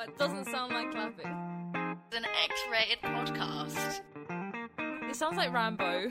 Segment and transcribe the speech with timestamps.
[0.00, 1.26] That doesn't sound like clapping.
[2.06, 4.00] It's an X-rated podcast.
[5.10, 6.10] It sounds like Rambo.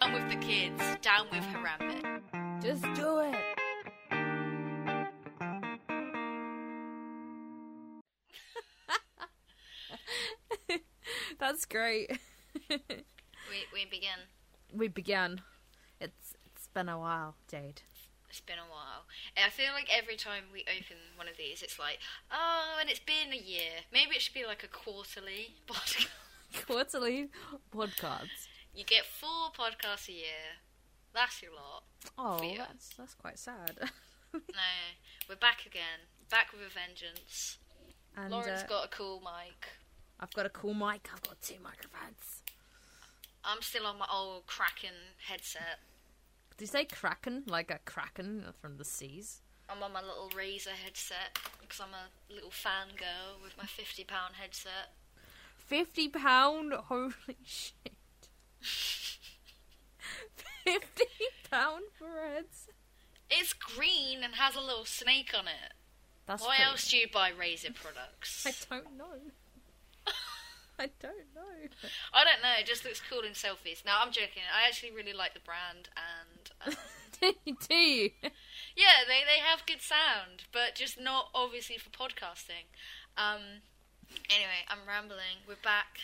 [0.00, 0.82] I'm with the kids.
[1.00, 2.20] Down with Harambe.
[2.60, 3.36] Just do it.
[11.38, 12.18] That's great.
[12.68, 12.78] We
[13.72, 14.18] we begin.
[14.74, 15.42] we began.
[16.00, 17.82] It's it's been a while, Jade.
[18.30, 19.04] It's been a while.
[19.36, 21.98] And I feel like every time we open one of these, it's like,
[22.30, 23.88] oh, and it's been a year.
[23.92, 26.08] Maybe it should be like a quarterly podcast.
[26.66, 27.28] Quarterly
[27.74, 28.48] podcasts.
[28.74, 30.60] You get four podcasts a year.
[31.14, 31.84] That's your lot.
[32.18, 33.78] Oh, that's that's quite sad.
[34.34, 34.40] No,
[35.26, 36.04] we're back again.
[36.30, 37.56] Back with a vengeance.
[38.14, 39.66] and Lauren's uh, got a cool mic.
[40.20, 41.08] I've got a cool mic.
[41.10, 42.42] I've got two microphones.
[43.42, 45.78] I'm still on my old Kraken headset.
[46.58, 49.42] Did you say kraken like a kraken from the seas?
[49.70, 54.06] I'm on my little Razer headset because I'm a little fangirl with my £50
[54.40, 54.92] headset.
[55.56, 56.72] Fifty pound.
[56.72, 57.12] Holy
[57.44, 57.92] shit.
[60.64, 61.04] Fifty
[61.50, 62.68] pound for heads.
[63.30, 65.74] It's green and has a little snake on it.
[66.26, 68.46] That's Why pretty- else do you buy Razer products?
[68.70, 69.20] I don't know.
[70.78, 71.68] I don't know.
[72.14, 72.52] I don't know.
[72.58, 73.84] It just looks cool in selfies.
[73.84, 74.42] No, I'm joking.
[74.54, 76.37] I actually really like the brand, and
[77.20, 78.10] Do you?
[78.76, 82.68] yeah, they they have good sound, but just not obviously for podcasting.
[83.16, 83.62] Um.
[84.30, 85.44] Anyway, I'm rambling.
[85.46, 85.98] We're back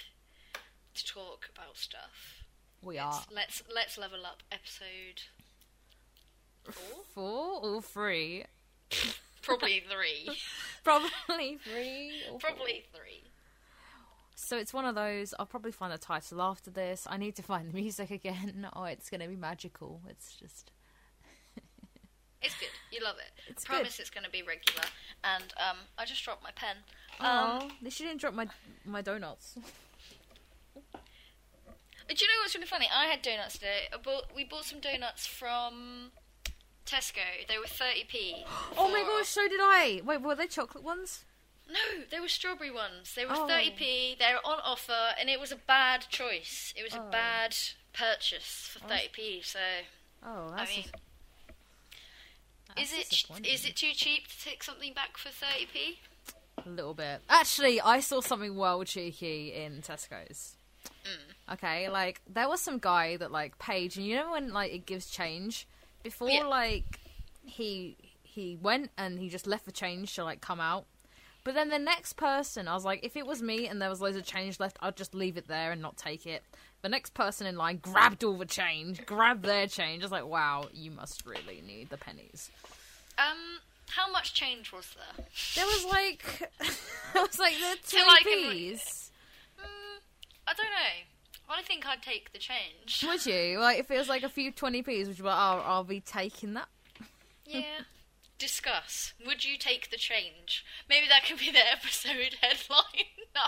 [0.94, 2.44] to talk about stuff.
[2.82, 5.22] We are Let's let's level up episode
[6.64, 8.44] four, four or three.
[9.42, 10.28] probably three,
[10.84, 12.12] Probably three.
[12.38, 13.24] Probably three.
[14.34, 15.32] So it's one of those.
[15.38, 17.06] I'll probably find the title after this.
[17.08, 18.66] I need to find the music again.
[18.76, 20.00] Oh, it's going to be magical.
[20.08, 20.70] It's just.
[22.42, 22.68] It's good.
[22.92, 23.30] You love it.
[23.48, 24.82] It's Promise it's going to be regular.
[25.22, 26.76] And um, I just dropped my pen.
[27.18, 28.46] Um, Oh, they shouldn't drop my
[28.84, 29.54] my donuts.
[32.06, 32.86] Do you know what's really funny?
[32.94, 33.88] I had donuts today.
[33.92, 36.10] I bought, we bought some donuts from
[36.84, 37.22] Tesco.
[37.48, 38.44] They were 30p.
[38.76, 40.02] Oh my gosh, so did I.
[40.04, 41.24] Wait, were they chocolate ones?
[41.68, 41.80] No,
[42.10, 43.14] they were strawberry ones.
[43.14, 43.46] They were Oh.
[43.48, 44.14] 30p.
[44.18, 46.72] They were on offer, and it was a bad choice.
[46.76, 47.10] It was a Oh.
[47.10, 47.56] bad
[47.92, 49.40] purchase for 30p.
[49.42, 49.60] So,
[50.22, 50.90] Oh, I that's mean,
[52.76, 55.98] is it is it too cheap to take something back for 30p?
[56.64, 57.22] a little bit?
[57.28, 60.56] Actually, I saw something well cheeky in Tesco's.
[61.04, 61.52] Mm.
[61.54, 64.86] Okay, like there was some guy that like paid, and you know when like it
[64.86, 65.66] gives change
[66.02, 66.44] before Yeah.
[66.44, 67.00] like
[67.44, 70.86] he he went and he just left the change to like come out.
[71.44, 74.00] But then the next person, I was like, if it was me and there was
[74.00, 76.42] loads of change left, I'd just leave it there and not take it.
[76.80, 80.02] The next person in line grabbed all the change, grabbed their change.
[80.02, 82.50] I was like, wow, you must really need the pennies.
[83.18, 85.26] Um, how much change was there?
[85.54, 86.24] There was like,
[86.60, 89.10] it was like the two can- p's.
[89.60, 90.00] Mm,
[90.48, 91.50] I don't know.
[91.50, 93.04] I think I'd take the change.
[93.06, 93.60] Would you?
[93.60, 96.00] Like, if it was like a few 20p's, would you be like, oh, I'll be
[96.00, 96.68] taking that?
[97.46, 97.62] Yeah.
[98.38, 99.14] Discuss.
[99.24, 100.64] Would you take the change?
[100.88, 103.08] Maybe that could be the episode headline.
[103.34, 103.42] no,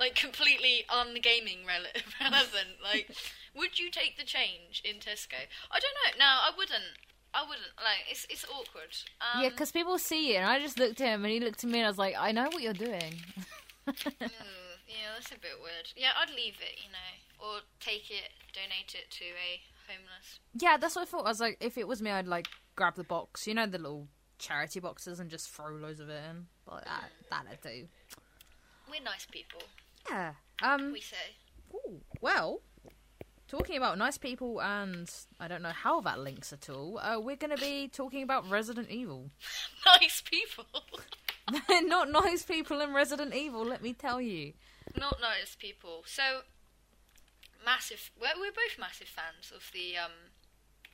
[0.00, 2.82] like completely ungaming rele- relevant.
[2.82, 3.14] Like,
[3.54, 5.46] would you take the change in Tesco?
[5.70, 6.18] I don't know.
[6.18, 6.98] No, I wouldn't.
[7.34, 7.72] I wouldn't.
[7.76, 8.94] Like, it's it's awkward.
[9.20, 11.62] Um, yeah, because people see it, and I just looked at him, and he looked
[11.64, 13.14] at me, and I was like, I know what you're doing.
[13.86, 13.94] mm,
[14.86, 15.92] yeah, that's a bit weird.
[15.96, 16.78] Yeah, I'd leave it.
[16.84, 19.60] You know, or take it, donate it to a
[19.90, 20.40] homeless.
[20.60, 21.26] yeah, that's what I thought.
[21.26, 23.78] I was like, if it was me, I'd like grab the box, you know, the
[23.78, 24.08] little
[24.42, 26.46] charity boxes, and just throw loads of it in.
[26.66, 27.86] But that, that'd do.
[28.90, 29.62] We're nice people.
[30.10, 30.32] Yeah.
[30.62, 30.92] Um.
[30.92, 31.16] We say.
[31.72, 32.60] ooh, well,
[33.48, 36.98] talking about nice people, and I don't know how that links at all.
[36.98, 39.30] Uh, we're going to be talking about Resident Evil.
[40.00, 40.64] Nice people.
[41.82, 44.52] Not nice people in Resident Evil, let me tell you.
[44.96, 46.02] Not nice people.
[46.06, 46.22] So
[47.64, 48.10] massive.
[48.18, 50.12] We're, we're both massive fans of the um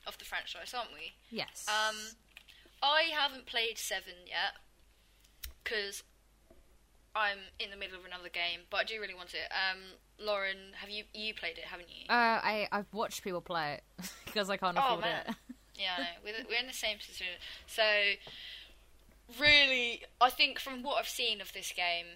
[0.07, 1.13] of the franchise, aren't we?
[1.31, 1.67] Yes.
[1.69, 1.97] Um,
[2.83, 4.55] I haven't played seven yet
[5.65, 6.03] because
[7.15, 9.51] I'm in the middle of another game, but I do really want it.
[9.53, 9.79] Um,
[10.19, 11.65] Lauren, have you you played it?
[11.65, 12.07] Haven't you?
[12.09, 13.83] Uh, I I've watched people play it
[14.25, 15.23] because I can't Oh, afford man.
[15.29, 15.35] it.
[15.81, 16.07] Yeah, I know.
[16.25, 17.37] We're, we're in the same situation.
[17.69, 17.85] So,
[19.39, 22.07] really, I think from what I've seen of this game,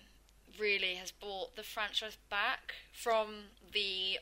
[0.58, 4.18] really has brought the franchise back from the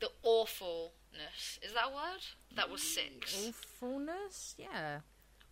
[0.00, 1.58] the awfulness.
[1.62, 2.22] Is that a word?
[2.56, 3.48] That was six.
[3.48, 5.00] Awfulness, yeah.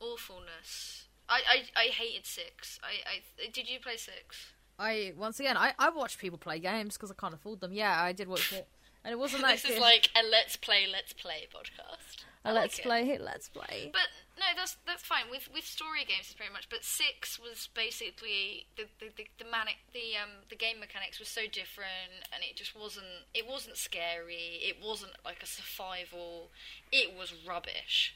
[0.01, 1.05] Awfulness.
[1.29, 1.41] I,
[1.77, 2.79] I, I hated six.
[2.83, 3.09] I,
[3.45, 4.53] I did you play six?
[4.79, 7.73] I once again I I watch people play games because I can't afford them.
[7.73, 8.69] Yeah, I did watch it,
[9.05, 9.75] and it wasn't that this good.
[9.75, 12.25] is like a let's play, let's play podcast.
[12.45, 13.91] a I let's like play, hit let's play.
[13.91, 14.09] But
[14.39, 16.69] no, that's that's fine with with story games, pretty much.
[16.69, 21.25] But six was basically the the the, the manic the um the game mechanics were
[21.25, 24.61] so different, and it just wasn't it wasn't scary.
[24.61, 26.51] It wasn't like a survival.
[26.93, 28.15] It was rubbish.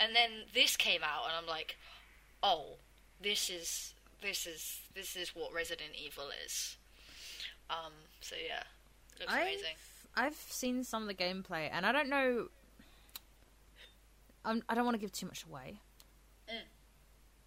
[0.00, 1.76] And then this came out, and I'm like,
[2.42, 2.76] oh,
[3.20, 6.76] this is this is this is what Resident Evil is.
[7.70, 7.92] Um.
[8.20, 8.62] So yeah,
[9.20, 9.74] looks amazing.
[10.16, 12.48] I've, I've seen some of the gameplay, and I don't know.
[14.44, 15.80] I'm, I don't want to give too much away,
[16.48, 16.62] Mm.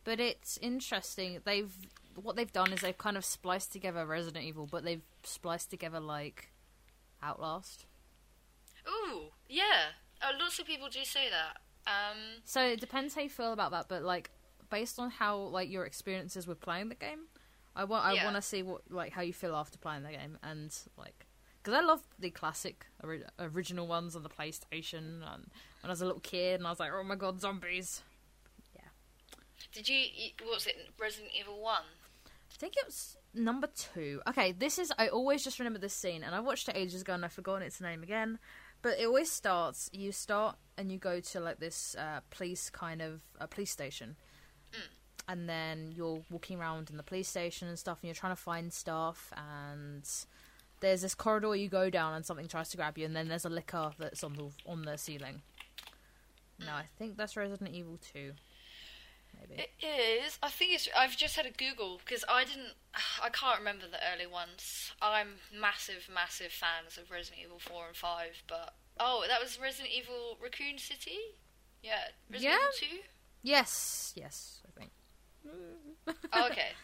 [0.04, 1.40] but it's interesting.
[1.44, 1.72] They've
[2.16, 6.00] what they've done is they've kind of spliced together Resident Evil, but they've spliced together
[6.00, 6.52] like
[7.24, 7.86] Outlast.
[8.88, 9.94] Ooh, yeah.
[10.22, 11.62] Uh, lots of people do say that.
[11.88, 12.18] Um.
[12.46, 14.32] So it depends how you feel about that, but like
[14.70, 17.22] based on how like your experiences with playing the game,
[17.76, 18.24] I want I Yeah.
[18.24, 21.26] want to see what like how you feel after playing the game and like
[21.64, 25.46] because I love the classic ori- original ones on the PlayStation and
[25.82, 28.02] when I was a little kid and I was like oh my god zombies.
[28.76, 28.82] Yeah.
[29.74, 29.98] Did you?
[29.98, 30.76] you- What was it?
[31.00, 31.84] Resident Evil One.
[32.28, 34.22] I think it was number two.
[34.28, 37.14] Okay, this is I always just remember this scene and I watched it ages ago
[37.14, 38.40] and I've forgotten its name again.
[38.82, 39.90] But it always starts.
[39.94, 44.16] You start and you go to like this uh, police kind of a police station,
[45.28, 48.42] and then you're walking around in the police station and stuff, and you're trying to
[48.42, 49.32] find stuff.
[49.38, 50.10] And
[50.80, 53.46] there's this corridor you go down, and something tries to grab you, and then there's
[53.46, 55.42] a Licker that's on the on the ceiling.
[56.60, 58.34] No, I think that's Resident Evil Two.
[59.42, 59.64] Maybe.
[59.82, 59.86] It
[60.26, 60.38] is.
[60.44, 60.88] I think it's.
[60.98, 62.74] I've just had a Google because I didn't.
[63.22, 64.92] I can't remember the early ones.
[65.02, 69.94] I'm massive, massive fans of Resident Evil Four and Five, but oh, that was Resident
[69.94, 71.18] Evil Raccoon City.
[71.82, 71.96] Yeah.
[72.30, 72.88] Resident Yeah.
[72.88, 73.08] Evil Two.
[73.42, 74.92] yes, yes, I think.
[76.34, 76.70] Oh, okay.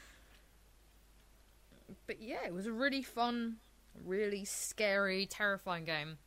[2.08, 3.58] but yeah, it was a really fun,
[4.04, 6.18] really scary, terrifying game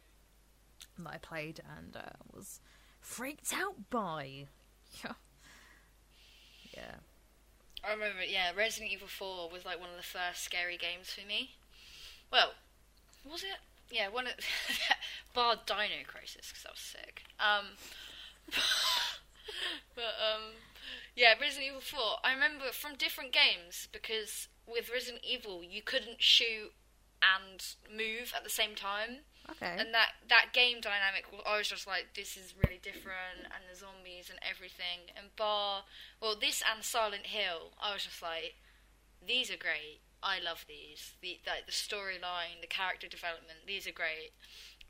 [0.99, 2.61] that I played and uh, was
[3.01, 4.47] freaked out by.
[5.05, 5.13] Yeah.
[5.13, 5.15] Yeah.
[7.91, 8.23] I remember.
[8.23, 11.57] Yeah, Resident Evil Four was like one of the first scary games for me.
[12.31, 12.53] Well,
[13.29, 13.59] was it?
[13.91, 14.35] Yeah, one of
[15.35, 17.25] bar Dino Crisis because that was sick.
[17.41, 17.75] Um,
[19.97, 20.55] but um,
[21.17, 22.23] yeah, Resident Evil Four.
[22.23, 26.71] I remember from different games because with Resident Evil you couldn't shoot
[27.21, 29.27] and move at the same time.
[29.49, 29.75] Okay.
[29.79, 33.77] And that that game dynamic, I was just like, this is really different, and the
[33.77, 35.11] zombies and everything.
[35.17, 35.85] And bar,
[36.21, 38.57] well, this and Silent Hill, I was just like,
[39.27, 40.01] these are great.
[40.23, 41.15] I love these.
[41.23, 44.37] The like the storyline, the character development, these are great.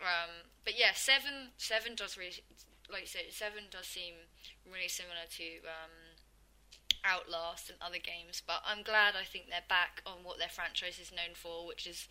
[0.00, 2.42] Um, but yeah, seven seven does really,
[2.90, 4.26] like said, seven does seem
[4.66, 5.94] really similar to um,
[7.04, 8.42] Outlast and other games.
[8.44, 11.86] But I'm glad I think they're back on what their franchise is known for, which
[11.86, 12.08] is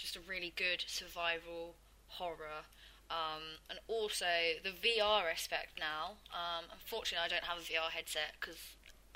[0.00, 1.74] just a really good survival
[2.08, 2.66] horror.
[3.10, 4.24] Um, and also
[4.62, 6.12] the VR aspect now.
[6.32, 8.56] Um, unfortunately, I don't have a VR headset because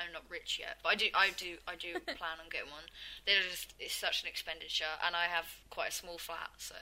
[0.01, 2.83] I'm not rich yet, but I do, I do, I do plan on getting one.
[3.25, 6.75] They're just it's such an expenditure, and I have quite a small flat, so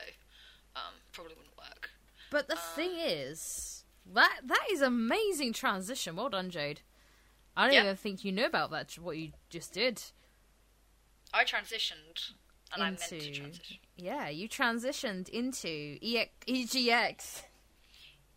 [0.75, 1.91] um, probably wouldn't work.
[2.31, 6.15] but the thing is, that that is amazing transition.
[6.15, 6.81] Well done, Jade.
[7.55, 7.83] I don't Yeah.
[7.83, 8.93] even think you knew about that.
[8.97, 10.01] What you just did.
[11.31, 12.31] I transitioned,
[12.73, 13.77] and I meant to Into- transition.
[13.95, 15.67] Yeah, you transitioned into
[16.01, 17.43] E EGX,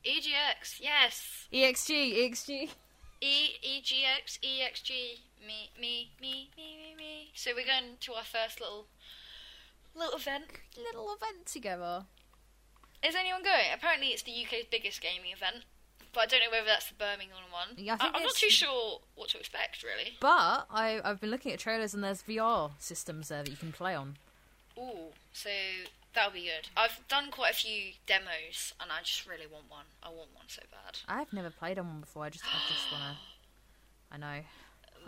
[0.05, 1.49] EGX, yes.
[1.53, 2.69] EXG, EXG.
[3.21, 4.91] E EGX, EXG,
[5.47, 7.31] me, me, me, me, me, me.
[7.35, 8.87] So we're going to our first little
[9.95, 10.45] little event.
[10.77, 12.05] Little event together.
[13.03, 13.73] Is anyone going?
[13.75, 15.65] Apparently, it's the UK's biggest gaming event,
[16.13, 17.69] but I don't know whether that's the Birmingham one.
[17.77, 20.13] Yeah, I I'm not too sure what to expect, really.
[20.21, 23.73] But I, I've been looking at trailers and there's VR systems there that you can
[23.73, 24.17] play on.
[24.79, 25.51] Ooh, so
[26.15, 26.69] that'll be good.
[26.77, 29.87] I've done quite a few demos, and I just really want one.
[30.03, 30.99] I want one so bad.
[31.09, 32.25] I've never played on one before.
[32.25, 33.17] I just, I just wanna.
[34.13, 34.43] I know.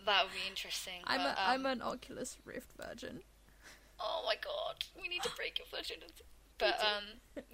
[0.06, 1.00] That would be interesting.
[1.04, 3.20] I'm but, a, um, I'm an Oculus Rift virgin.
[4.00, 6.24] Oh my god, we need to break your virginity.
[6.58, 7.04] But um,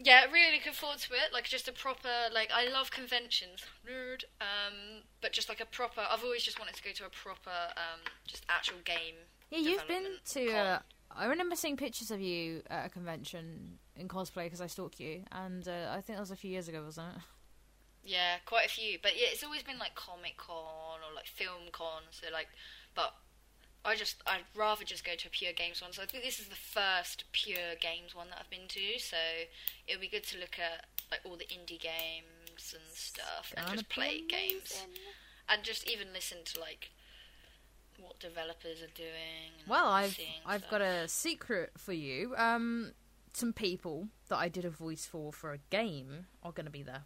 [0.03, 1.31] yeah, really looking forward to it.
[1.31, 4.25] Like just a proper, like I love conventions, nerd.
[4.41, 6.01] Um, but just like a proper.
[6.11, 9.17] I've always just wanted to go to a proper, um, just actual game.
[9.51, 10.47] Yeah, you've been to.
[10.51, 10.81] con.
[11.17, 15.23] I remember seeing pictures of you at a convention in cosplay because I stalk you,
[15.33, 17.23] and uh, I think that was a few years ago, wasn't it?
[18.05, 18.99] Yeah, quite a few.
[19.03, 22.03] But yeah, it's always been like Comic Con or like Film Con.
[22.11, 22.49] So like,
[22.95, 23.15] but
[23.85, 25.93] I just I'd rather just go to a pure games one.
[25.93, 28.99] So I think this is the first pure games one that I've been to.
[28.99, 29.17] So
[29.87, 33.89] it'll be good to look at like all the indie games and stuff and just
[33.89, 34.85] play games
[35.49, 36.91] and just even listen to like
[38.15, 39.53] what developers are doing.
[39.61, 40.71] And Well, I've I've stuff.
[40.71, 42.35] got a secret for you.
[42.37, 42.93] Um,
[43.33, 46.83] some people that I did a voice for for a game are going to be
[46.83, 47.03] there.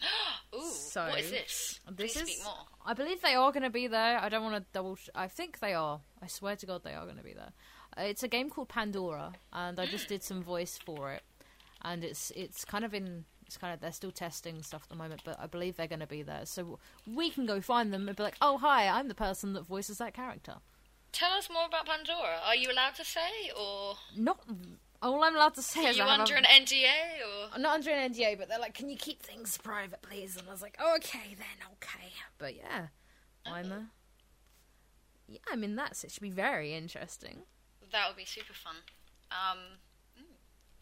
[0.54, 1.80] Ooh, So, what is this?
[1.90, 2.28] This Please is.
[2.34, 2.54] speak more.
[2.84, 4.18] I believe they are going to be there.
[4.18, 4.96] I don't want to double.
[4.96, 6.00] Sh- I think they are.
[6.22, 7.52] I swear to God, they are going to be there.
[7.96, 11.22] Uh, it's a game called Pandora, and I just did some voice for it,
[11.82, 13.24] and it's it's kind of in.
[13.52, 16.00] It's kind of they're still testing stuff at the moment, but I believe they're going
[16.00, 19.08] to be there, so we can go find them and be like, "Oh, hi, I'm
[19.08, 20.54] the person that voices that character."
[21.12, 22.40] Tell us more about Pandora.
[22.42, 24.42] Are you allowed to say, or Not
[25.02, 27.74] all I'm allowed to say are is you I under an NDA, or I'm not
[27.74, 30.62] under an NDA, but they're like, "Can you keep things private, please?" And I was
[30.62, 32.86] like, oh, "Okay, then, okay." But yeah,
[33.44, 33.90] I'm a.
[35.28, 36.10] Yeah, I mean that's it.
[36.10, 37.42] Should be very interesting.
[37.90, 38.76] that would be super fun.
[39.30, 39.58] Um,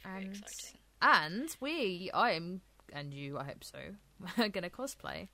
[0.05, 0.79] very And exciting.
[1.02, 2.61] And we, I am,
[2.92, 3.78] and you, I hope so,
[4.38, 5.28] are gonna cosplay.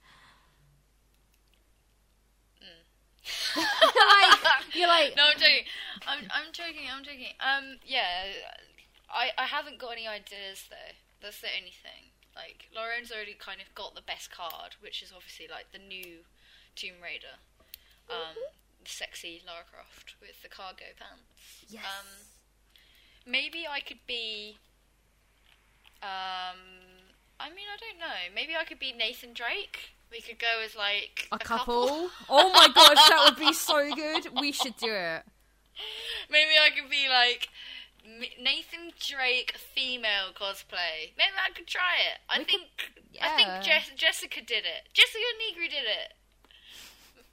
[3.57, 5.67] like, you're like, no, I'm joking.
[6.07, 6.87] I'm, I'm joking.
[6.87, 7.35] I'm joking.
[7.41, 8.31] Um, yeah,
[9.11, 10.95] I, I haven't got any ideas though.
[11.23, 12.13] That's the only thing.
[12.37, 16.23] Like, Lauren's already kind of got the best card, which is obviously like the new
[16.77, 17.41] Tomb Raider,
[18.11, 18.37] um,
[18.85, 21.65] the sexy Lara Croft with the cargo pants.
[21.69, 21.83] yes.
[21.83, 22.29] Um,
[23.25, 24.59] maybe I could be.
[26.03, 26.59] Um,
[27.41, 28.35] I mean, I don't know.
[28.35, 29.91] Maybe I could be Nathan Drake.
[30.11, 32.11] We could go as like a couple.
[32.29, 34.29] oh my gosh, that would be so good.
[34.41, 35.23] We should do it.
[36.31, 37.49] Maybe I could be like
[38.41, 41.13] Nathan Drake female cosplay.
[41.19, 42.19] Maybe I could try it.
[42.31, 43.65] I We could- think I think.
[43.65, 44.89] Jess- Jessica did it.
[44.95, 46.13] Jessica Negri did it.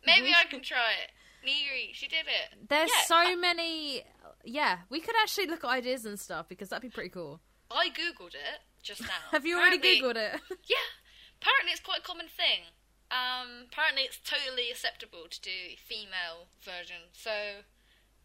[0.06, 1.12] Maybe We I can try it.
[1.46, 2.68] Negri, she did it.
[2.70, 4.04] There's Yeah, so I- many.
[4.44, 7.40] Yeah, we could actually look at ideas and stuff because that'd be pretty cool.
[7.74, 9.32] I googled it just now.
[9.32, 10.42] Have you already Apparently- googled it?
[10.70, 10.88] Yeah.
[11.42, 12.72] Apparently, it's quite a common thing.
[13.12, 17.12] Um, apparently, it's totally acceptable to do female version.
[17.12, 17.68] So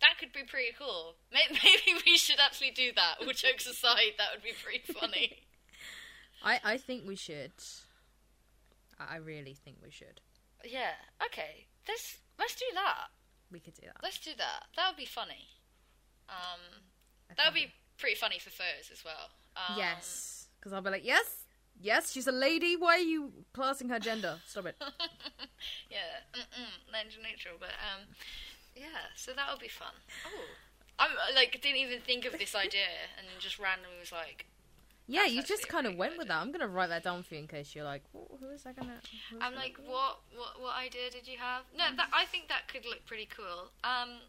[0.01, 1.17] that could be pretty cool.
[1.33, 3.17] Maybe, maybe we should actually do that.
[3.21, 5.43] All jokes aside, that would be pretty funny.
[6.45, 7.51] I I think we should.
[9.01, 10.21] I I really think we should.
[10.65, 10.95] yeah.
[11.27, 11.67] Okay.
[11.89, 13.09] Let's let's do that.
[13.51, 13.97] We could do that.
[14.03, 14.67] Let's do that.
[14.77, 15.49] That would be funny.
[16.29, 16.85] Um,
[17.37, 19.31] that would be pretty funny for photos as well.
[19.69, 21.45] Um, Yes, because I'll be like, yes,
[21.81, 22.77] yes, she's a lady.
[22.77, 24.39] Why are you classing her gender?
[24.47, 24.77] Stop it.
[25.91, 28.07] yeah, mm-mm, gender neutral, but um,
[28.77, 29.11] yeah.
[29.17, 29.93] So that'll be fun.
[30.27, 30.45] Oh,
[30.99, 32.89] I'm uh, like didn't even think of this idea,
[33.19, 34.47] and then just randomly was like,
[35.07, 36.41] Yeah, you just kind of went good with that.
[36.41, 39.01] I'm gonna write that down for you in case you're like, who is that gonna?
[39.41, 41.63] I'm gonna like, what, what, what idea did you have?
[41.77, 43.71] No, that I think that could look pretty cool.
[43.85, 44.21] Um,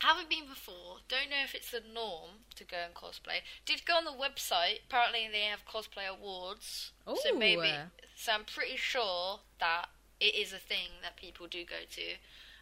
[0.00, 0.98] haven't been before.
[1.08, 3.40] Don't know if it's the norm to go and cosplay.
[3.64, 4.80] Did go on the website.
[4.88, 6.92] Apparently, they have cosplay awards.
[7.06, 7.70] So maybe.
[8.14, 9.86] So I'm pretty sure that
[10.20, 12.02] it is a thing that people do go to.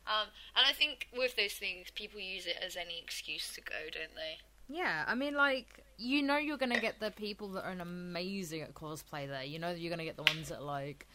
[0.07, 3.75] Um, and I think with those things, people use it as any excuse to go,
[3.93, 4.39] don't they?
[4.69, 8.75] Yeah, I mean, like, you know, you're gonna get the people that are amazing at
[8.75, 9.45] cosplay there.
[9.45, 11.07] You know, that you're gonna get the ones that are like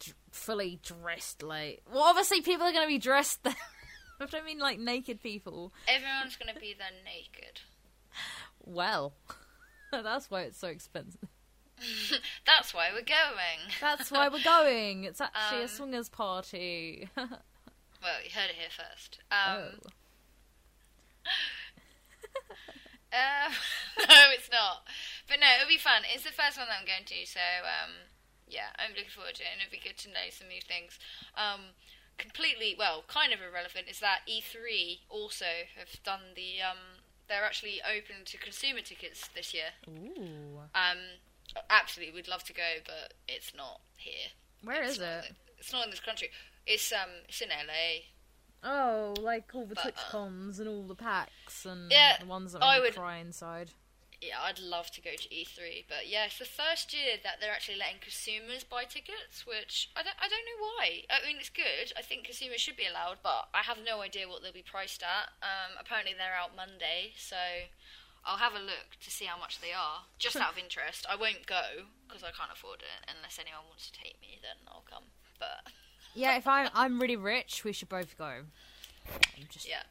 [0.00, 1.42] d- fully dressed.
[1.42, 3.42] Like, well, obviously, people are gonna be dressed.
[3.44, 3.54] There.
[4.30, 5.72] but I mean, like naked people.
[5.86, 7.60] Everyone's to be there naked.
[8.64, 9.14] Well,
[9.92, 11.28] that's why it's so expensive.
[12.44, 13.60] That's why we're going.
[13.80, 15.04] That's why we're going.
[15.04, 17.08] It's actually a Um, swingers party.
[17.16, 17.28] oh.
[18.02, 19.20] Well, you heard it here first.
[19.30, 19.80] Um,
[23.08, 23.52] Um,
[24.04, 24.84] no, it's not.
[25.28, 26.02] But no, it'll be fun.
[26.04, 28.12] It's the first one that I'm going to, so um,
[28.46, 30.98] yeah, I'm looking forward to it, and it'll be good to know some new things.
[31.32, 31.72] Um,
[32.18, 35.46] completely, well, kind of irrelevant is that E3 also
[35.78, 36.60] have done the.
[36.68, 36.78] Um,
[37.28, 39.70] they're actually open to consumer tickets this year.
[39.88, 40.98] Ooh, Um,
[41.70, 44.28] absolutely, we'd love to go, but it's not here.
[44.62, 45.32] where it's is not it?
[45.58, 46.30] It's not in this country.
[46.66, 48.04] It's um, it's in LA.
[48.64, 52.52] Oh, like all the But, Twitch uh, and all the packs and Yeah, the ones
[52.54, 53.70] that I I would- cry inside.
[54.20, 57.54] Yeah, I'd love to go to E3, but yeah, it's the first year that they're
[57.54, 61.06] actually letting consumers buy tickets, which I don't, I don't know why.
[61.06, 61.94] I mean, it's good.
[61.94, 65.06] I think consumers should be allowed, but I have no idea what they'll be priced
[65.06, 65.30] at.
[65.38, 67.38] Um, apparently they're out Monday, so
[68.26, 71.06] I'll have a look to see how much they are, just out of interest.
[71.06, 74.42] I won't go because I can't afford it unless anyone wants to take me.
[74.42, 75.14] Then I'll come.
[75.38, 75.70] But
[76.14, 78.50] Yeah, if I'm I'm really rich, we should both go.
[79.06, 79.86] I'm just, yeah,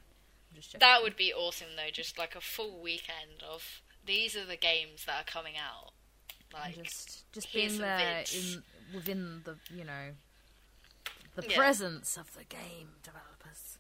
[0.51, 1.91] I'm just that would be awesome though.
[1.91, 5.91] Just like a full weekend of these are the games that are coming out.
[6.55, 8.63] And Like just just being there in
[8.95, 10.15] within the you know
[11.35, 11.55] the Yeah.
[11.55, 13.77] presence of the game developers.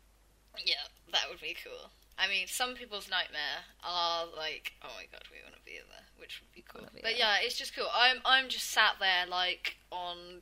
[0.63, 1.91] Yeah, that would be cool.
[2.19, 6.05] I mean, some people's nightmare are like, oh my god, we want to be there,
[6.17, 6.81] which would be cool.
[6.93, 7.11] But there.
[7.11, 7.87] yeah, it's just cool.
[7.93, 10.41] I'm I'm just sat there like on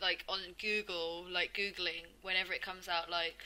[0.00, 3.36] like on Google, like googling whenever it comes out, like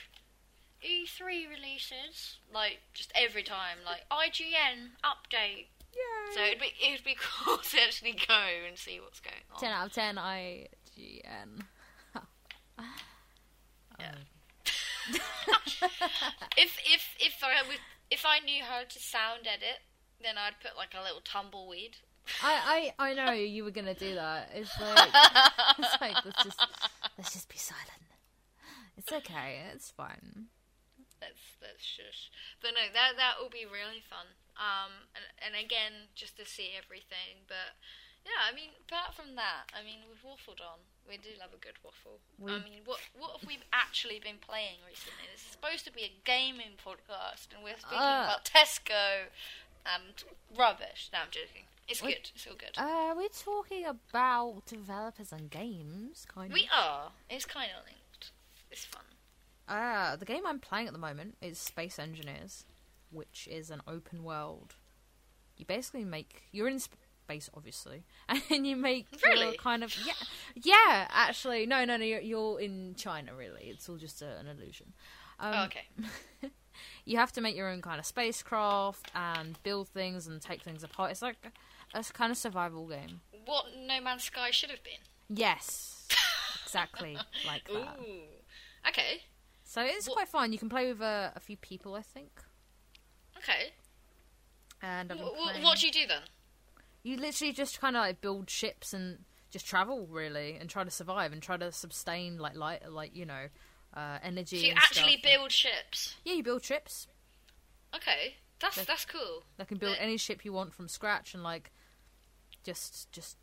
[0.83, 5.67] E3 releases, like just every time, like IGN update.
[5.95, 6.33] Yeah.
[6.35, 9.59] So it'd be it'd be cool to actually go and see what's going on.
[9.59, 10.17] ten out of ten.
[10.17, 11.61] I GN.
[13.99, 14.11] Yeah.
[14.11, 14.21] Oh.
[16.57, 17.53] If if if I
[18.09, 19.79] if I knew how to sound edit,
[20.21, 21.97] then I'd put like a little tumbleweed.
[22.41, 24.49] I, I I know you were gonna do that.
[24.53, 25.09] It's like
[25.79, 26.59] it's like let's just
[27.17, 28.03] let's just be silent.
[28.97, 29.61] It's okay.
[29.73, 30.47] It's fine.
[31.19, 32.31] That's that's just.
[32.61, 34.25] But no, that that will be really fun.
[34.57, 37.43] Um, and and again, just to see everything.
[37.47, 37.75] But
[38.25, 40.79] yeah, I mean, apart from that, I mean, we've waffled on.
[41.07, 42.17] We do love a good waffle.
[42.41, 45.27] I mean, what what have we actually been playing recently?
[45.31, 48.31] This is supposed to be a gaming podcast, and we're speaking Uh.
[48.31, 49.27] about Tesco
[49.85, 50.23] and
[50.57, 51.09] rubbish.
[51.13, 51.67] No, I'm joking.
[51.87, 52.31] It's We- good.
[52.33, 52.73] It's all good.
[52.77, 56.53] Uh, we're talking about developers and games, kind of.
[56.53, 57.11] we are.
[57.29, 58.31] It's kind of linked.
[58.71, 59.03] It's fun.
[59.67, 62.65] Uh, the game I'm playing at the moment is Space Engineers,
[63.15, 64.75] which is an open world.
[65.57, 68.03] You basically make you're in space, obviously,
[68.49, 70.13] and you make your kind of yeah,
[70.55, 71.07] yeah.
[71.09, 72.05] Actually, no, no, no.
[72.05, 73.63] You're, you're in China, really.
[73.63, 74.93] It's all just a, an illusion.
[75.39, 76.51] Um, oh, okay.
[77.05, 80.83] you have to make your own kind of spacecraft and build things and take things
[80.83, 81.11] apart.
[81.11, 81.37] It's like
[81.93, 83.21] a, a kind of survival game.
[83.45, 84.99] What No Man's Sky should have been.
[85.29, 86.07] Yes,
[86.65, 87.17] exactly
[87.47, 87.97] like that.
[87.99, 88.23] Ooh.
[88.87, 89.23] Okay.
[89.63, 90.51] So it's What- quite fun.
[90.53, 92.29] You can play with uh, a few people, I think.
[93.47, 93.73] Okay.
[94.81, 96.23] And I've been wh- playing- what do you do then?
[97.03, 100.89] You literally just kind of like build ships and just travel really, and try to
[100.91, 103.47] survive and try to sustain like light, like you know,
[103.93, 104.57] uh, energy.
[104.59, 105.23] So you and actually stuff.
[105.31, 106.15] build ships.
[106.25, 107.07] Yeah, you build ships.
[107.95, 108.37] Okay.
[108.59, 109.43] That's That's- that's cool.
[109.57, 111.71] That can build But- any ship you want from scratch and like
[112.63, 113.37] just just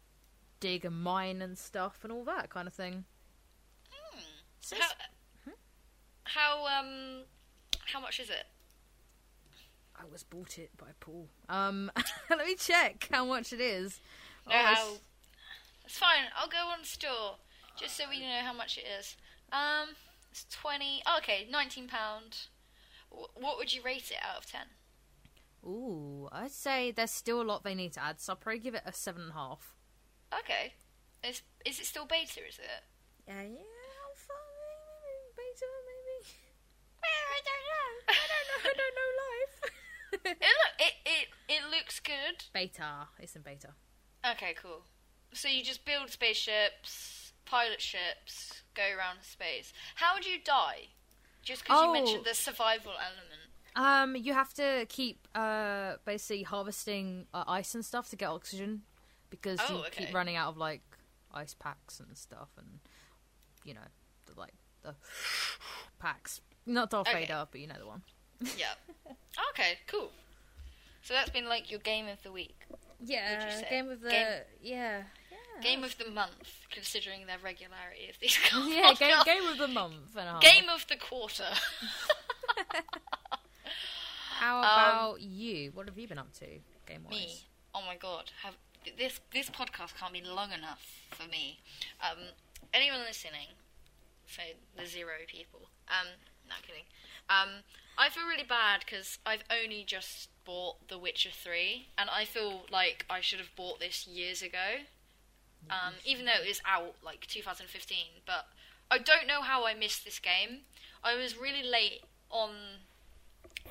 [0.59, 3.05] dig and mine and stuff and all that kind of thing.
[4.61, 4.91] So How,
[5.47, 5.57] it's-
[6.25, 7.25] how um
[7.87, 8.47] how much is it?
[10.03, 11.29] I was bought it by Paul.
[11.49, 11.91] Um,
[12.31, 14.01] let me check how much it is.
[14.49, 14.71] No, Oh,
[15.85, 16.25] it's- fine.
[16.37, 17.37] I'll go on store
[17.79, 19.17] just so we know how much it is.
[19.53, 19.91] Um,
[20.31, 21.03] it's twenty.
[21.07, 22.47] Oh, okay, nineteen pound.
[23.11, 24.67] What would you rate it out of ten?
[25.65, 28.75] Ooh, I'd say there's still a lot they need to add, so I'll probably give
[28.75, 29.75] it a seven and a half.
[30.41, 30.73] Okay.
[31.23, 32.41] Is is it still beta?
[32.49, 32.83] Is it?
[33.29, 33.59] Yeah, yeah,
[34.03, 34.17] I'll
[35.37, 36.29] beta maybe.
[37.05, 37.91] I don't know.
[38.09, 38.71] I don't know.
[38.71, 39.62] I don't know life.
[40.13, 42.45] It look it, it it looks good.
[42.53, 43.09] beta.
[43.19, 43.71] It's in beta.
[44.33, 44.83] Okay, cool.
[45.33, 49.73] So you just build spaceships, pilot ships, go around space.
[49.97, 50.89] How would you die?
[51.43, 51.87] Just because Oh.
[51.87, 53.41] you mentioned the survival element.
[53.75, 58.83] Um, you have to keep uh basically harvesting uh, ice and stuff to get oxygen
[59.31, 60.05] because Oh, you okay.
[60.05, 60.83] keep running out of like
[61.33, 62.81] ice packs and stuff, and
[63.65, 63.81] you know,
[64.27, 64.95] the, like the
[65.99, 66.41] packs.
[66.67, 67.21] Not Darth Okay.
[67.23, 68.03] Vader, but you know the one.
[68.57, 68.75] Yeah.
[69.51, 70.11] okay, cool.
[71.03, 72.57] So that's been like your game of the week.
[73.05, 74.27] Yeah, game of the Game-
[74.63, 75.03] yeah
[75.33, 79.69] yeah Game of the month, considering their regularity of these yeah game game of the
[79.69, 80.41] month and a half.
[80.41, 81.49] Game of the quarter.
[84.41, 85.71] How about you?
[85.75, 86.47] What have you been up to
[86.87, 87.11] game wise?
[87.11, 87.41] me.
[87.75, 88.31] Oh my god.
[88.43, 88.55] Have
[88.99, 91.61] this this podcast can't be long enough for me.
[92.03, 92.19] Um,
[92.75, 93.49] anyone listening,
[94.27, 94.43] so
[94.77, 95.61] the zero people.
[95.89, 96.09] Um,
[96.49, 96.85] not kidding.
[97.29, 97.63] Um,
[97.99, 102.63] I feel really bad because I've only just bought The Witcher Three, and I feel
[102.71, 104.83] like I should have bought this years ago.
[105.71, 108.47] Um, even though it was out like 2015, but
[108.91, 110.63] I don't know how I missed this game.
[111.05, 112.51] I was really late on.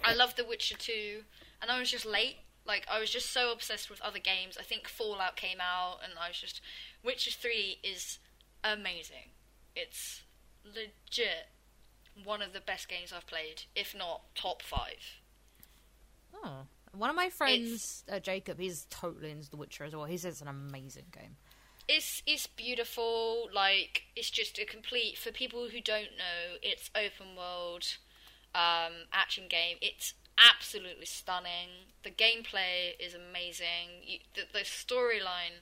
[0.04, 1.24] I love The Witcher 2,
[1.62, 2.38] and I was just late.
[2.66, 4.58] Like I was just so obsessed with other games.
[4.58, 6.62] I think Fallout came out, and I was just.
[7.04, 8.20] Witcher 3 is
[8.64, 9.32] amazing.
[9.76, 10.22] It's
[10.64, 11.50] legit
[12.24, 15.22] one of the best games I've played, if not top five.
[16.44, 20.06] Oh, one of my friends, uh, Jacob, he's totally into The Witcher as well.
[20.06, 21.38] He says it's an amazing game.
[21.88, 23.50] It's it's beautiful.
[23.54, 26.58] Like it's just a complete for people who don't know.
[26.62, 27.86] It's open world
[28.54, 29.78] um, action game.
[29.82, 31.92] It's absolutely stunning.
[32.04, 34.04] The gameplay is amazing.
[34.04, 35.62] You, the, the storyline.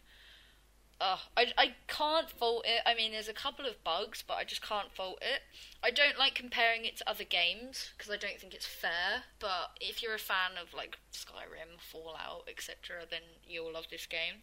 [1.01, 2.81] Uh, I, I can't fault it.
[2.85, 5.41] I mean, there's a couple of bugs, but I just can't fault it.
[5.81, 9.23] I don't like comparing it to other games because I don't think it's fair.
[9.39, 14.41] But if you're a fan of like Skyrim, Fallout, etc., then you'll love this game.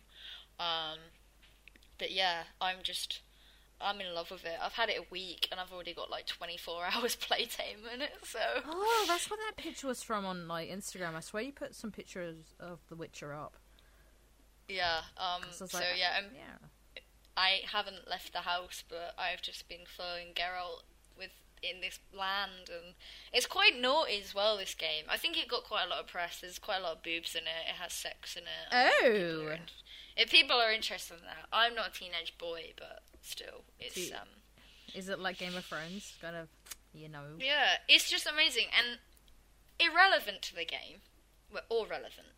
[0.59, 0.99] Um,
[1.99, 3.21] but yeah, I'm just
[3.81, 4.57] I'm in love with it.
[4.63, 8.13] I've had it a week and I've already got like 24 hours playtime in it.
[8.25, 11.15] So Oh, that's what that picture was from on like Instagram.
[11.15, 13.57] I swear you put some pictures of The Witcher up.
[14.69, 17.01] Yeah, um, 'Cause I was so like, yeah, I'm, yeah.
[17.37, 20.83] I haven't left the house, but I've just been following Geralt
[21.19, 21.31] with
[21.63, 22.95] in this land, and
[23.33, 24.57] it's quite naughty as well.
[24.57, 26.41] This game, I think it got quite a lot of press.
[26.41, 27.69] There's quite a lot of boobs in it.
[27.69, 28.49] It has sex in it.
[28.73, 29.53] and people Oh.
[29.53, 29.71] in-
[30.17, 34.13] if people are interested in that, I'm not a teenage boy, but still, it's See-
[34.15, 34.29] um,
[34.95, 36.15] Is it like Game of Thrones?
[36.23, 36.49] Kind of,
[36.95, 37.37] you know.
[37.39, 38.99] yeah, it's just amazing and
[39.79, 41.03] irrelevant to the game,
[41.51, 42.29] well, or relevant.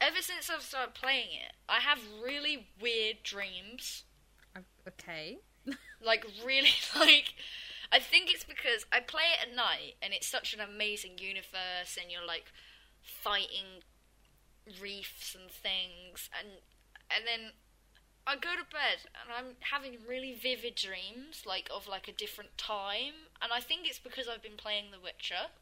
[0.00, 4.04] Ever since I've started playing it, I have really weird dreams.
[4.86, 5.38] Okay.
[6.02, 7.34] Like really, like
[7.92, 11.98] I think it's because I play it at night and it's such an amazing universe,
[12.00, 12.44] and you're like
[13.02, 13.84] fighting
[14.80, 16.48] reefs and things, and
[17.10, 17.52] and then
[18.26, 22.56] I go to bed and I'm having really vivid dreams, like of like a different
[22.56, 25.52] time, and I think it's because I've been playing The Witcher.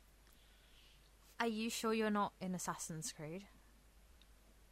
[1.41, 3.45] Are you sure you're not in Assassin's Creed?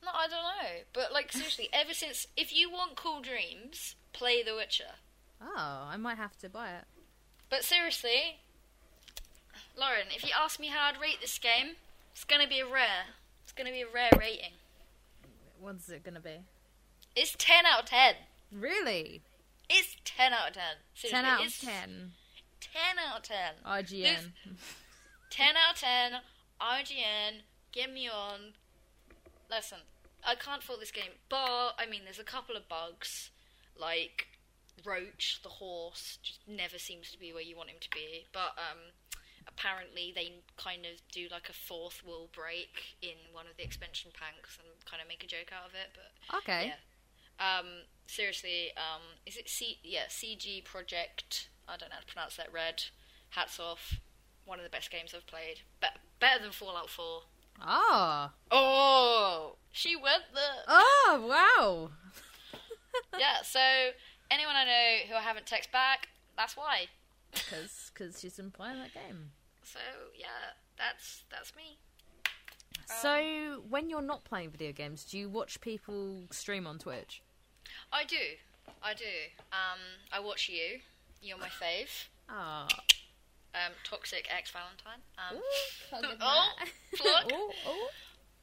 [0.07, 4.41] No, I don't know, but like seriously, ever since if you want cool dreams, play
[4.41, 4.95] The Witcher.
[5.43, 6.85] Oh, I might have to buy it.
[7.51, 8.39] But seriously,
[9.77, 11.75] Lauren, if you ask me how I'd rate this game,
[12.13, 13.17] it's gonna be a rare.
[13.43, 14.53] It's gonna be a rare rating.
[15.61, 16.39] What's it gonna be?
[17.17, 18.15] It's ten out of ten.
[18.53, 19.23] Really?
[19.69, 20.77] It's ten out of ten.
[20.95, 22.13] Seriously, Ten out of ten.
[22.61, 23.55] Ten out of ten.
[23.67, 24.33] IGN.
[25.31, 26.13] Ten out of ten.
[26.61, 27.41] IGN.
[27.73, 28.53] Get me on.
[29.51, 29.79] Listen,
[30.27, 33.31] I can't fault this game, but I mean, there's a couple of bugs,
[33.79, 34.27] like
[34.85, 38.27] Roach, the horse, just never seems to be where you want him to be.
[38.33, 38.79] But um,
[39.49, 44.11] apparently, they kind of do like a fourth wall break in one of the expansion
[44.19, 45.95] packs and kind of make a joke out of it.
[45.95, 46.73] But Okay.
[46.75, 46.79] yeah.
[47.39, 47.67] Um,
[48.07, 49.79] seriously, um, is it C?
[49.83, 51.49] Yeah, CD Projekt.
[51.69, 52.53] I don't know how to pronounce that.
[52.53, 52.83] Red.
[53.31, 54.01] Hats off.
[54.45, 55.61] One of the best games I've played.
[55.81, 55.89] Be-
[56.21, 57.23] better than Fallout 4.
[57.61, 58.31] Oh.
[58.51, 60.65] Oh, she went there.
[60.69, 61.91] Oh, wow.
[63.19, 63.43] yeah.
[63.43, 63.61] So
[64.31, 66.87] anyone I know who I haven't texted back, that's why.
[67.33, 69.31] Because cause she's been playing that game.
[69.63, 69.81] So
[70.17, 71.79] yeah, that's that's me.
[72.87, 77.21] So, when you're not playing video games, do you watch people stream on Twitch?
[77.93, 78.17] I do.
[78.83, 79.05] I do.
[79.53, 79.81] Um,
[80.13, 80.81] I watch you.
[81.21, 82.09] You're my fave.
[82.29, 82.69] Ah.
[83.57, 85.01] Um, Toxic ex Valentine.
[85.17, 86.53] Um, oh, Oh,
[86.97, 87.25] plug.
[87.33, 87.89] oh, oh.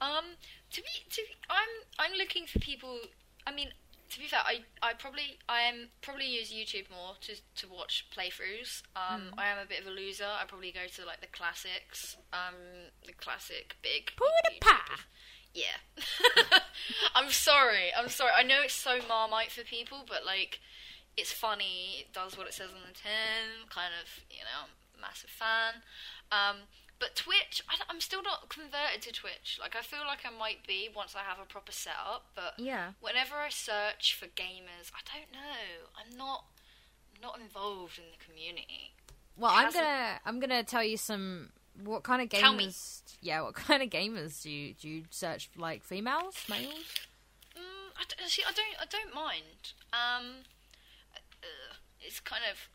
[0.02, 0.26] Um,
[0.72, 2.98] to be to be, I'm I'm looking for people.
[3.46, 3.70] I mean,
[4.10, 8.08] to be fair, I I probably I am probably use YouTube more to to watch
[8.16, 8.82] playthroughs.
[8.96, 10.26] Um, I am a bit of a loser.
[10.26, 12.18] I probably go to like the classics.
[12.34, 12.56] Um,
[13.06, 14.12] the classic big.
[14.18, 15.00] PewDiePie.
[15.54, 15.78] Yeah.
[17.16, 17.92] I'm sorry.
[17.96, 18.32] I'm sorry.
[18.36, 20.60] I know it's so marmite for people, but like,
[21.16, 21.98] it's funny.
[22.02, 23.70] It does what it says on the tin.
[23.70, 24.66] Kind of, you know,
[25.04, 25.84] massive fan.
[26.32, 26.68] Um,
[27.00, 29.60] but Twitch, I, am still not converted to Twitch.
[29.60, 32.32] Like, I feel like I might be once I have a proper setup.
[32.34, 32.94] But Yeah.
[33.02, 35.92] whenever I search for gamers, I don't know.
[36.00, 36.46] I'm not
[37.16, 38.96] I'm not involved in the community.
[39.36, 41.52] Well, I'm Hasn't- gonna I'm gonna tell you some.
[41.84, 43.02] What kind of gamers?
[43.22, 46.86] Yeah, what kind of gamers do you do you search like females, males?
[47.58, 49.74] Mm, I see, I don't, I don't mind.
[49.92, 50.26] Um,
[51.16, 52.70] uh, it's kind of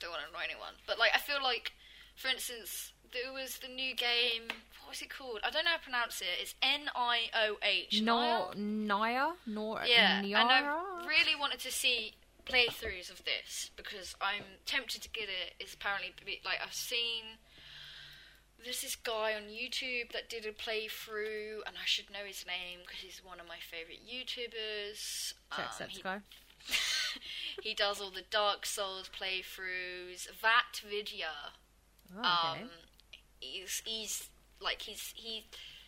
[0.00, 1.72] don't want to annoy anyone, but like I feel like,
[2.16, 4.48] for instance, there was the new game.
[4.82, 5.40] What was it called?
[5.44, 6.26] I don't know how to pronounce it.
[6.40, 8.02] It's N I O H.
[8.02, 14.44] Nor Naya, Nor Yeah, and I really wanted to see playthroughs of this because I'm
[14.66, 15.54] tempted to get it.
[15.58, 16.12] It's apparently
[16.44, 17.38] like I've seen.
[18.62, 22.80] There's this guy on YouTube that did a playthrough, and I should know his name
[22.86, 25.34] because he's one of my favorite YouTubers.
[25.52, 26.22] Um, Jacksepticeye.
[27.62, 30.28] He does all the Dark Souls playthroughs.
[30.28, 31.52] VaatiVidya.
[32.16, 32.62] Oh, okay.
[32.62, 32.68] Um,
[33.40, 34.28] he's he's
[34.60, 35.46] like he's he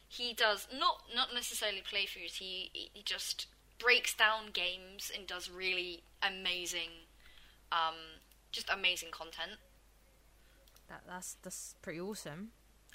[0.08, 2.36] he does not not necessarily playthroughs.
[2.36, 3.46] He he just
[3.78, 6.90] breaks down games and does really amazing,
[7.70, 7.94] um,
[8.52, 9.58] just amazing content.
[10.88, 12.52] that, that's that's pretty awesome.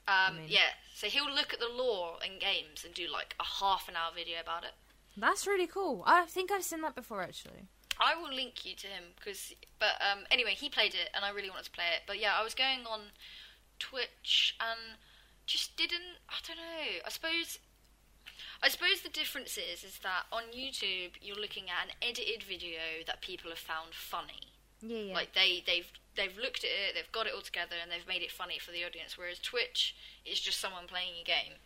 [0.08, 3.44] Um, mean- yeah, so he'll look at the lore in games and do like a
[3.44, 4.74] half an hour video about it.
[5.18, 6.04] That's really cool.
[6.06, 7.68] I think I've seen that before actually.
[8.00, 11.30] I will link you to him because, but um, anyway, he played it and I
[11.30, 12.02] really wanted to play it.
[12.08, 13.12] But yeah, I was going on
[13.80, 14.98] Twitch and
[15.46, 16.22] just didn't.
[16.30, 17.02] I don't know.
[17.06, 17.60] I suppose.
[18.64, 23.02] I suppose the difference is is that on YouTube you're looking at an edited video
[23.08, 24.54] that people have found funny.
[24.82, 25.14] Yeah, yeah.
[25.14, 28.22] Like they they've they've looked at it, they've got it all together, and they've made
[28.22, 29.18] it funny for the audience.
[29.18, 29.96] Whereas Twitch
[30.26, 31.58] is just someone playing a game.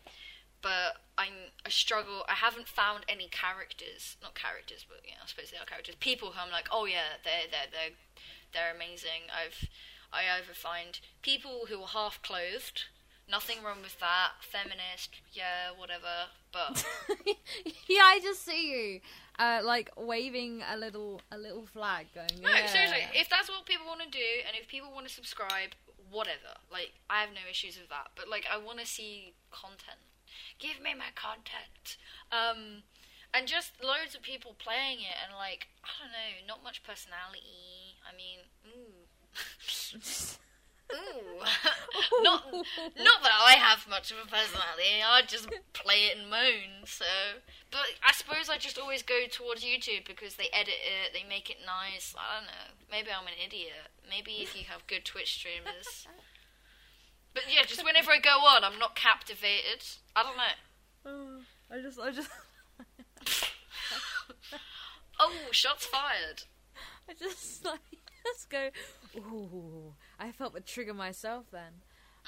[0.66, 2.26] But I'm I struggle.
[2.28, 5.94] I haven't found any characters, not characters, but yeah, I suppose they are characters.
[6.00, 7.96] People who I'm like, oh yeah, they're they're they're
[8.50, 9.30] they're amazing.
[9.30, 9.70] I've
[10.12, 12.90] I either find people who are half clothed.
[13.30, 14.42] Nothing wrong with that.
[14.42, 16.34] Feminist, yeah, whatever.
[16.52, 16.84] But
[17.88, 19.02] yeah, I just see you,
[19.38, 22.42] uh, like waving a little a little flag, going.
[22.42, 22.66] No, yeah.
[22.66, 25.78] seriously, if that's what people want to do, and if people want to subscribe,
[26.10, 26.58] whatever.
[26.72, 28.10] Like, I have no issues with that.
[28.16, 30.02] But like, I want to see content.
[30.60, 31.98] Give me my content.
[32.32, 32.84] Um,
[33.34, 38.00] and just loads of people playing it, and like I don't know, not much personality.
[38.04, 39.06] I mean, ooh.
[40.94, 41.42] Ooh,
[42.22, 45.02] not not that I have much of a personality.
[45.04, 46.86] I just play it and moan.
[46.86, 47.06] So,
[47.72, 51.50] but I suppose I just always go towards YouTube because they edit it, they make
[51.50, 52.14] it nice.
[52.16, 52.78] I don't know.
[52.92, 53.90] Maybe I'm an idiot.
[54.08, 56.08] Maybe if you have good Twitch streamers.
[57.36, 59.84] But yeah, just whenever I go on, I'm not captivated.
[60.16, 61.42] I don't know.
[61.70, 62.32] I just, I just,
[65.20, 66.44] Oh, shots fired.
[67.10, 67.80] I just like
[68.26, 68.70] just go.
[69.18, 71.72] Ooh, I felt the trigger myself then.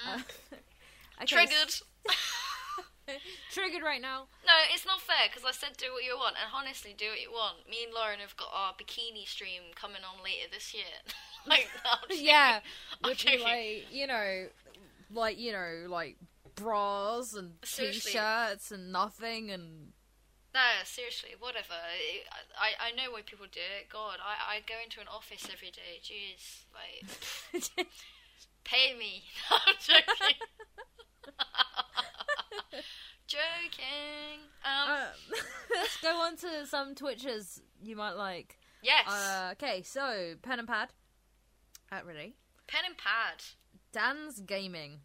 [0.07, 0.19] Uh,
[1.25, 1.73] Triggered.
[3.51, 4.27] triggered right now.
[4.45, 7.19] No, it's not fair because I said do what you want, and honestly, do what
[7.21, 7.67] you want.
[7.69, 10.83] Me and Lauren have got our bikini stream coming on later this year.
[11.47, 12.59] like, no, Yeah,
[13.03, 13.41] I'm would be joking.
[13.43, 14.45] like you know,
[15.11, 16.17] like you know, like
[16.55, 18.11] bras and Seriously.
[18.11, 19.93] t-shirts and nothing and
[20.53, 21.73] No, seriously, whatever.
[22.59, 23.89] I, I know why people do it.
[23.91, 26.01] God, I, I go into an office every day.
[26.01, 27.87] Jeez, like,
[28.63, 29.23] pay me.
[29.51, 30.35] No, I'm joking.
[33.27, 34.39] joking.
[34.65, 35.41] Um, um,
[35.73, 38.57] let's go on to some twitches you might like.
[38.81, 39.07] yes.
[39.07, 40.89] Uh, okay, so pen and pad.
[41.91, 42.35] Uh, ready?
[42.67, 43.43] Pen and pad.
[43.91, 44.99] Dan's gaming.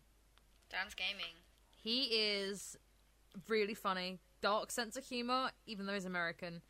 [0.71, 1.35] Dan's gaming.
[1.83, 2.77] He is
[3.49, 6.63] really funny, dark sense of humor, even though he's American.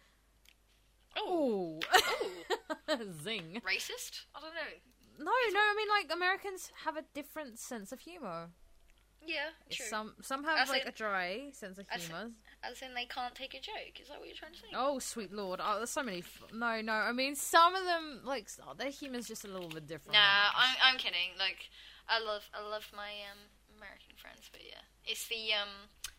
[1.16, 1.78] Oh,
[3.22, 3.60] zing!
[3.66, 4.22] racist?
[4.34, 4.72] I don't know.
[5.18, 8.48] No, no, I mean like Americans have a different sense of humor.
[9.24, 9.86] Yeah, true.
[9.86, 12.30] Some some have As like in- a dry sense of as- humor.
[12.64, 14.00] As in, they can't take a joke.
[14.00, 14.66] Is that what you're trying to say?
[14.74, 15.60] Oh, sweet lord!
[15.62, 16.18] Oh, there's so many.
[16.20, 16.92] F- no, no.
[16.92, 20.14] I mean, some of them like s- oh, their humor's just a little bit different.
[20.14, 21.30] Nah, I'm I'm kidding.
[21.38, 21.68] Like,
[22.08, 23.38] I love I love my um
[23.76, 25.68] American friends, but yeah, it's the um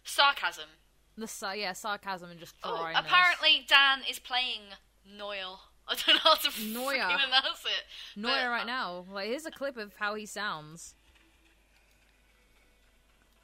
[0.03, 0.69] sarcasm.
[1.17, 4.61] the sa- yeah sarcasm and just Oh, apparently Dan is playing
[5.05, 5.61] Noel.
[5.87, 6.99] I don't know how to Noya.
[7.09, 8.19] freaking announce it.
[8.19, 9.05] Noya but- right now.
[9.11, 10.95] Like, here's a clip of how he sounds.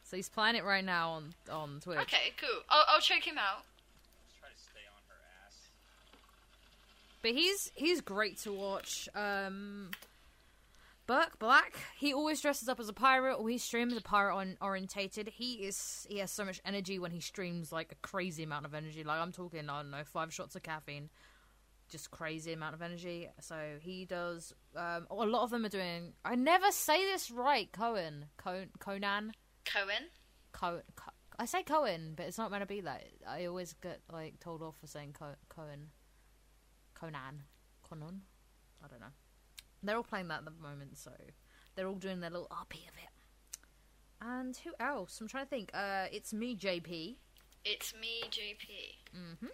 [0.04, 1.99] So he's playing it right now on on Twitch.
[1.99, 2.62] Okay, cool.
[2.69, 3.63] I'll, I'll check him out.
[4.39, 5.56] Try to stay on her ass.
[7.21, 9.08] But he's he's great to watch.
[9.13, 9.91] Um,
[11.09, 14.57] Burke Black, he always dresses up as a pirate, or he streams a pirate on
[14.61, 15.27] orientated.
[15.27, 18.75] He is he has so much energy when he streams, like a crazy amount of
[18.75, 19.03] energy.
[19.03, 21.09] Like I'm talking, I don't know, five shots of caffeine,
[21.89, 23.27] just crazy amount of energy.
[23.41, 24.53] So he does.
[24.75, 26.13] Um, a lot of them are doing.
[26.23, 27.71] I never say this right.
[27.71, 29.33] Cohen, Con- Conan,
[29.65, 30.09] Cohen.
[30.51, 30.83] Cohen.
[30.95, 33.03] Co- I say Cohen, but it's not meant to be that.
[33.27, 35.87] I always get like told off for saying Co- Cohen.
[36.93, 37.45] Conan.
[37.81, 38.21] Conan?
[38.83, 39.07] I don't know.
[39.83, 41.11] They're all playing that at the moment, so
[41.75, 43.09] they're all doing their little RP of it.
[44.21, 45.19] And who else?
[45.21, 45.71] I'm trying to think.
[45.73, 47.15] Uh, it's me, JP.
[47.63, 49.17] It's me, JP.
[49.17, 49.45] Mm-hmm.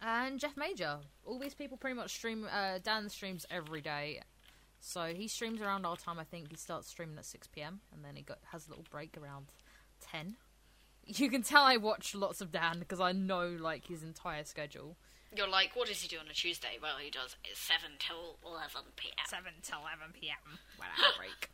[0.00, 0.98] And Jeff Major.
[1.24, 2.48] All these people pretty much stream.
[2.50, 4.20] Uh, Dan streams every day,
[4.80, 6.18] so he streams around our time.
[6.18, 7.80] I think he starts streaming at 6 p.m.
[7.92, 9.52] and then he got has a little break around
[10.10, 10.36] 10.
[11.06, 14.96] You can tell I watch lots of Dan because I know like his entire schedule.
[15.34, 16.76] You're like, what does he do on a Tuesday?
[16.80, 19.16] Well, he does seven till eleven p.m.
[19.24, 20.60] 7 till 11 p.m.
[20.76, 21.48] when I have a break.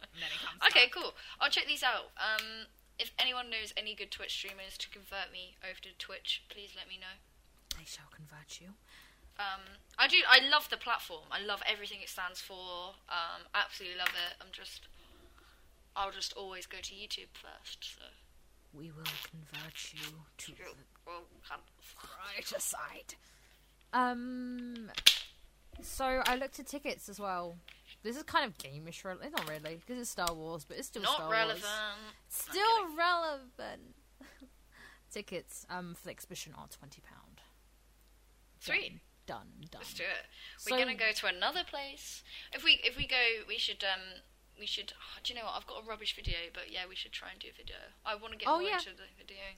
[0.00, 0.96] and then he comes Okay, back.
[0.96, 1.12] cool.
[1.40, 2.08] I'll check these out.
[2.16, 2.66] Um,
[2.98, 6.88] if anyone knows any good Twitch streamers to convert me over to Twitch, please let
[6.88, 7.20] me know.
[7.76, 8.72] I shall convert you.
[9.38, 10.18] Um, I do.
[10.26, 11.28] I love the platform.
[11.30, 12.96] I love everything it stands for.
[13.12, 14.34] Um, absolutely love it.
[14.40, 14.88] I'm just.
[15.94, 17.84] I'll just always go to YouTube first.
[17.98, 18.08] So.
[18.72, 20.00] We will convert you
[20.38, 20.64] to the
[21.96, 23.14] brighter side.
[23.92, 24.90] Um.
[25.80, 27.56] So I looked at tickets as well.
[28.02, 30.88] This is kind of gameish, rel- it's not really because it's Star Wars, but it's
[30.88, 31.62] still Not Star relevant.
[31.62, 32.46] Wars.
[32.48, 33.46] Not relevant.
[33.58, 33.94] Still relevant.
[35.10, 37.40] tickets um for the exhibition are twenty pound.
[38.60, 39.00] Sweet.
[39.26, 39.46] Done.
[39.70, 39.80] Done.
[39.80, 40.70] Let's do it.
[40.70, 42.22] We're gonna go to another place.
[42.52, 44.20] If we if we go, we should um
[44.58, 44.92] we should.
[44.96, 45.54] oh, do you know what?
[45.56, 47.76] I've got a rubbish video, but yeah, we should try and do a video.
[48.04, 48.78] I want to get Oh, more yeah.
[48.78, 49.56] into the videoing.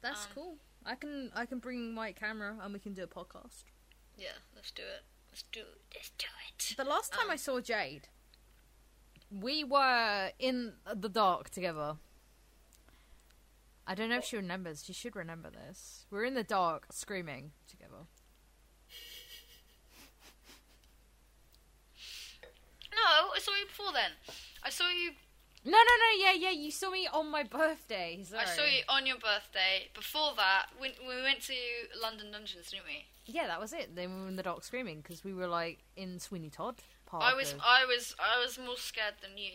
[0.00, 0.56] That's Um, cool.
[0.86, 3.64] I can I can bring my camera and we can do a podcast.
[4.16, 5.02] Yeah, let's do it.
[5.30, 5.80] Let's do it.
[5.94, 6.74] Let's do it.
[6.76, 8.08] The last time Um, I saw Jade,
[9.30, 11.96] we were in the dark together.
[13.86, 14.84] I don't know if she remembers.
[14.84, 16.06] She should remember this.
[16.10, 18.06] We were in the dark screaming together.
[22.98, 24.12] No, I saw you before then.
[24.62, 25.12] I saw you.
[25.64, 26.24] No, no, no.
[26.24, 26.50] Yeah, yeah.
[26.50, 28.20] You saw me on my birthday.
[28.24, 28.42] Sorry.
[28.42, 29.88] I saw you on your birthday.
[29.94, 31.54] Before that, we, we went to
[32.00, 33.04] London Dungeons, didn't we?
[33.26, 33.94] Yeah, that was it.
[33.94, 36.76] Then we were in the dark screaming because we were like in Sweeney Todd.
[37.12, 39.52] I was the- I was I was more scared than you.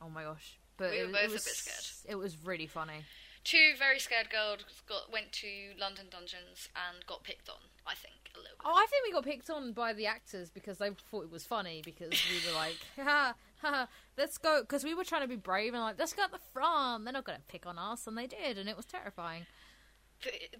[0.00, 0.56] Oh my gosh!
[0.76, 2.10] But We it, were was- both it a bit scared.
[2.12, 3.04] It was really funny.
[3.44, 7.58] two very scared girls got went to London Dungeons and got picked on.
[7.86, 8.66] I think a little bit.
[8.66, 11.44] Oh, I think we got picked on by the actors because they thought it was
[11.44, 14.60] funny because we were like, ha ha, let's go.
[14.62, 17.04] Because we were trying to be brave and like, let's go at the front.
[17.04, 19.46] They're not going to pick on us, and they did, and it was terrifying.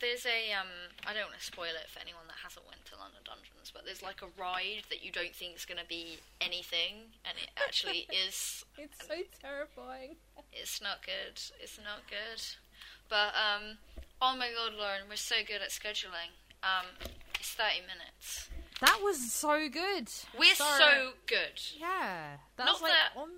[0.00, 0.68] There's a um.
[1.06, 3.84] I don't want to spoil it for anyone that hasn't went to London Dungeons, but
[3.84, 7.50] there's like a ride that you don't think is going to be anything, and it
[7.56, 8.64] actually is.
[8.76, 10.16] It's so terrifying.
[10.52, 11.40] It's not good.
[11.58, 12.42] It's not good.
[13.08, 13.78] But um.
[14.20, 16.36] Oh my god, Lauren, we're so good at scheduling.
[16.66, 16.86] Um,
[17.38, 18.48] it's 30 minutes.
[18.80, 20.08] That was so good.
[20.38, 20.78] We're Sorry.
[20.82, 21.60] so good.
[21.78, 23.30] Yeah, that Not like that- on.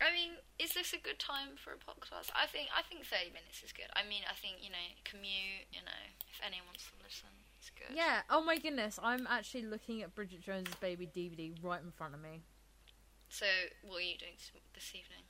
[0.00, 2.28] I mean, is this a good time for a podcast?
[2.34, 3.86] I think I think 30 minutes is good.
[3.94, 7.28] I mean, I think, you know, commute, you know, if anyone wants to listen,
[7.58, 7.96] it's good.
[7.96, 8.22] Yeah.
[8.28, 12.20] Oh my goodness, I'm actually looking at Bridget Jones's Baby DVD right in front of
[12.20, 12.42] me.
[13.28, 13.46] So,
[13.82, 14.34] what are you doing
[14.74, 15.24] this evening?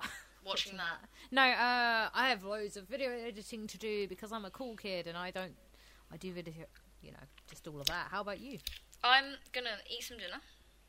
[0.44, 0.98] Watching that.
[1.30, 5.06] No, uh, I have loads of video editing to do because I'm a cool kid
[5.06, 5.54] and I don't.
[6.14, 6.66] I do video,
[7.02, 7.18] you know,
[7.50, 8.06] just all of that.
[8.12, 8.60] How about you?
[9.02, 10.40] I'm gonna eat some dinner.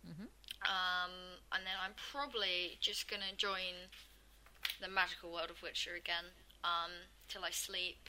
[0.05, 0.29] Mhm.
[0.61, 3.89] Um, and then I'm probably just gonna join
[4.79, 6.25] the magical world of Witcher again.
[6.63, 6.91] Um,
[7.27, 8.07] till I sleep.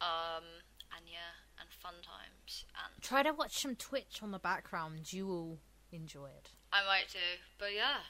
[0.00, 0.62] Um,
[0.96, 2.66] and yeah, and fun times.
[2.84, 5.12] And Try to watch some Twitch on the background.
[5.12, 5.58] You will
[5.90, 6.52] enjoy it.
[6.72, 7.18] I might do.
[7.58, 8.02] But yeah,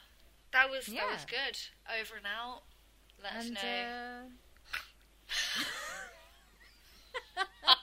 [0.51, 1.59] that was that was good.
[1.99, 2.61] Over and out.
[3.23, 3.59] Let us know.
[3.59, 4.29] uh,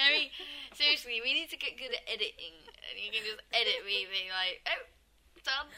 [0.00, 0.32] Gary,
[0.72, 2.56] seriously, we need to get good at editing,
[2.88, 4.80] and you can just edit me being like, "Oh,
[5.44, 5.68] done.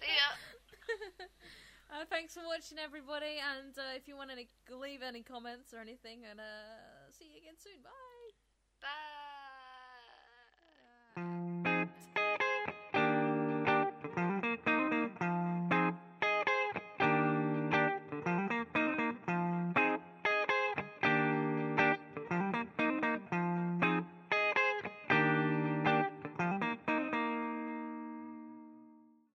[0.00, 0.28] See ya."
[1.92, 3.36] uh, thanks for watching, everybody.
[3.36, 4.40] And uh, if you want to
[4.72, 7.84] leave any comments or anything, and uh, see you again soon.
[7.84, 8.32] Bye.
[8.80, 9.09] Bye.